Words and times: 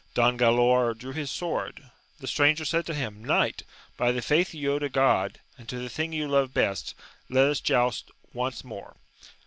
Don 0.15 0.35
Galaor 0.35 0.97
drew 0.97 1.13
his 1.13 1.29
sword: 1.29 1.91
the 2.19 2.25
stranger 2.25 2.65
said 2.65 2.87
to 2.87 2.95
him, 2.95 3.23
Kjiight, 3.23 3.61
by 3.97 4.11
the 4.11 4.23
faith 4.23 4.51
you 4.51 4.71
owe 4.73 4.79
to 4.79 4.89
God, 4.89 5.39
and 5.59 5.69
to 5.69 5.77
the 5.77 5.89
thing 5.89 6.11
you 6.11 6.27
leve 6.27 6.55
best, 6.55 6.95
let 7.29 7.47
us 7.47 7.61
joust 7.61 8.09
once 8.33 8.63
more 8.63 8.95